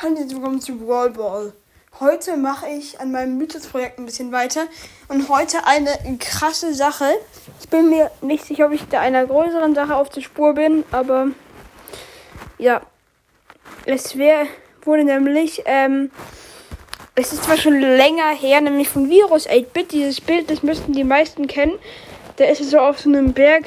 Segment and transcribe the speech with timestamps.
[0.00, 1.52] Hallo willkommen zu Brawl Ball.
[1.98, 4.68] Heute mache ich an meinem Mythos-Projekt ein bisschen weiter
[5.08, 5.90] und heute eine
[6.20, 7.06] krasse Sache.
[7.60, 10.84] Ich bin mir nicht sicher, ob ich da einer größeren Sache auf der Spur bin,
[10.92, 11.30] aber
[12.58, 12.80] ja,
[13.86, 14.46] es wäre
[14.82, 16.12] wurde nämlich, ähm,
[17.16, 21.02] es ist zwar schon länger her, nämlich von Virus 8-Bit, dieses Bild, das müssten die
[21.02, 21.76] meisten kennen.
[22.36, 23.64] Da ist es so auf so einem Berg.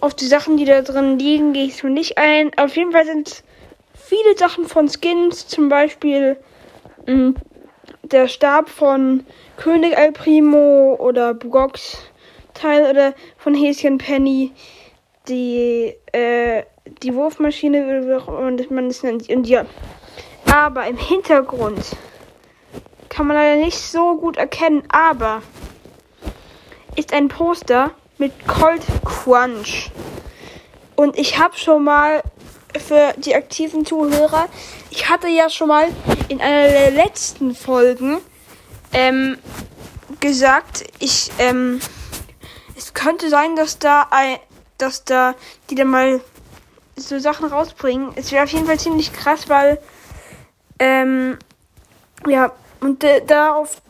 [0.00, 2.50] Auf die Sachen, die da drin liegen, gehe ich so nicht ein.
[2.56, 3.42] Auf jeden Fall sind es
[4.06, 6.36] viele Sachen von Skins, zum Beispiel
[7.06, 7.34] mh, mm,
[8.04, 9.26] der Stab von
[9.56, 11.98] König Al Primo oder Bugox
[12.54, 14.52] Teil oder von Häschen Penny,
[15.28, 16.62] die, äh,
[17.02, 19.28] die Wurfmaschine, auch man das nennt.
[19.28, 19.66] Und ja.
[20.52, 21.96] Aber im Hintergrund
[23.08, 25.42] kann man leider nicht so gut erkennen, aber
[26.94, 29.90] ist ein Poster mit Cold Crunch.
[30.94, 32.22] Und ich habe schon mal
[32.80, 34.48] für die aktiven Zuhörer.
[34.90, 35.88] Ich hatte ja schon mal
[36.28, 38.18] in einer der letzten Folgen
[38.92, 39.38] ähm,
[40.20, 41.80] gesagt, ich ähm,
[42.76, 44.38] es könnte sein, dass da ein,
[44.78, 45.34] dass da
[45.70, 46.20] die dann mal
[46.96, 48.12] so Sachen rausbringen.
[48.16, 49.78] Es wäre auf jeden Fall ziemlich krass, weil
[50.78, 51.38] ähm,
[52.26, 53.80] ja und äh, darauf,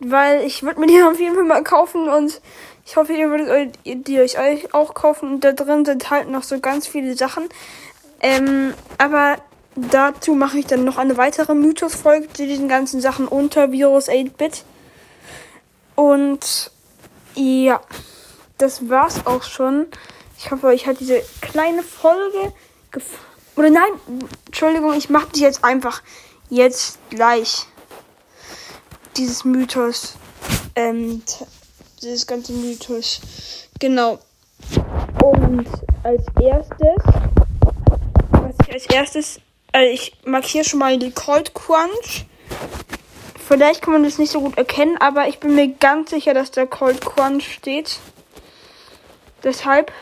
[0.00, 2.40] weil ich würde mir die auf jeden Fall mal kaufen und
[2.84, 4.36] ich hoffe, ihr würdet die euch
[4.74, 5.34] auch kaufen.
[5.34, 7.48] Und da drin sind halt noch so ganz viele Sachen.
[8.22, 9.36] Ähm, aber
[9.74, 14.64] dazu mache ich dann noch eine weitere Mythos-Folge zu diesen ganzen Sachen unter Virus 8-Bit.
[15.96, 16.70] Und
[17.34, 17.80] ja,
[18.58, 19.86] das war's auch schon.
[20.38, 22.52] Ich hoffe, euch hat diese kleine Folge
[22.90, 23.32] gefallen.
[23.56, 23.90] Oder nein,
[24.46, 26.02] Entschuldigung, ich mache die jetzt einfach
[26.48, 27.66] jetzt gleich.
[29.16, 30.14] Dieses Mythos.
[30.74, 31.22] Ähm,
[32.00, 33.20] dieses ganze Mythos.
[33.78, 34.18] Genau.
[35.22, 35.66] Und
[36.02, 37.31] als erstes
[38.82, 39.40] als erstes,
[39.72, 42.26] also ich markiere schon mal die Cold Crunch.
[43.46, 46.50] Vielleicht kann man das nicht so gut erkennen, aber ich bin mir ganz sicher, dass
[46.50, 47.98] da Cold Crunch steht.
[49.44, 49.92] Deshalb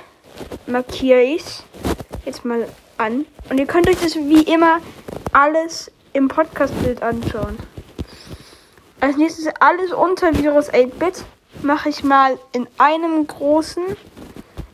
[0.67, 1.65] markiere ich es
[2.25, 3.27] jetzt mal an.
[3.49, 4.79] Und ihr könnt euch das wie immer
[5.33, 7.59] alles im Podcast-Bild anschauen.
[9.01, 11.25] Als nächstes alles unter Virus 8-Bit
[11.63, 13.83] mache ich mal in einem großen,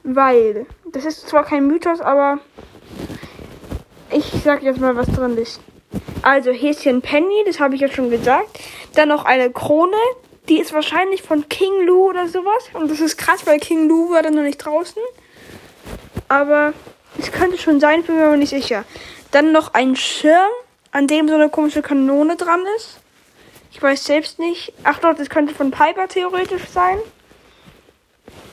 [0.02, 2.40] weil das ist zwar kein Mythos, aber
[4.46, 5.60] sag jetzt mal, was drin ist.
[6.22, 8.60] Also Häschen Penny, das habe ich ja schon gesagt.
[8.94, 9.96] Dann noch eine Krone.
[10.48, 12.70] Die ist wahrscheinlich von King Lou oder sowas.
[12.72, 15.02] Und das ist krass, weil King Lou war dann noch nicht draußen.
[16.28, 16.72] Aber
[17.18, 18.84] es könnte schon sein, bin mir aber nicht sicher.
[19.32, 20.52] Dann noch ein Schirm,
[20.92, 23.00] an dem so eine komische Kanone dran ist.
[23.72, 24.72] Ich weiß selbst nicht.
[24.84, 26.98] Ach doch, das könnte von Piper theoretisch sein.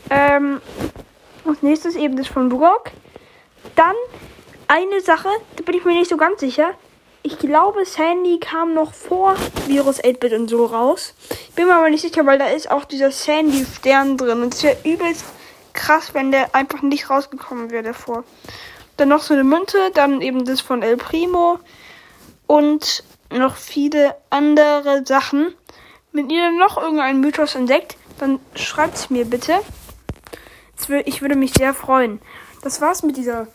[0.09, 0.59] Ähm,
[1.45, 2.89] als nächstes eben das von Brock.
[3.75, 3.95] Dann
[4.73, 6.73] eine Sache, da bin ich mir nicht so ganz sicher.
[7.21, 9.35] Ich glaube, Sandy kam noch vor
[9.67, 11.13] Virus 8-Bit und so raus.
[11.29, 14.41] Ich bin mir aber nicht sicher, weil da ist auch dieser Sandy-Stern drin.
[14.41, 15.25] Und es wäre übelst
[15.73, 18.23] krass, wenn der einfach nicht rausgekommen wäre davor.
[18.97, 21.59] Dann noch so eine Münze, dann eben das von El Primo
[22.47, 25.53] und noch viele andere Sachen.
[26.13, 29.59] Wenn ihr noch irgendeinen Mythos entdeckt, dann schreibt es mir bitte.
[31.05, 32.19] Ich würde mich sehr freuen.
[32.63, 33.47] Das war's mit dieser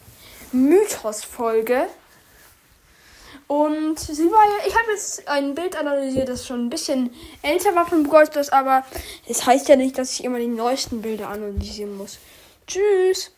[0.52, 1.86] Mythos-Folge.
[3.46, 7.74] Und sie war ja, ich habe jetzt ein Bild analysiert, das schon ein bisschen älter
[7.74, 8.84] war von Brawl aber
[9.26, 12.18] es heißt ja nicht, dass ich immer die neuesten Bilder analysieren muss.
[12.66, 13.32] Tschüss!